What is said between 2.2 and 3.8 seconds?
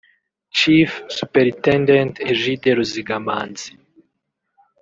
Egide Ruzigamanzi